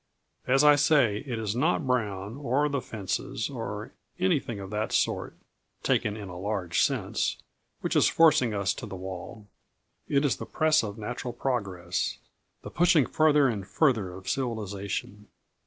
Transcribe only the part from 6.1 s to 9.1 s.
in a large sense which is forcing us to the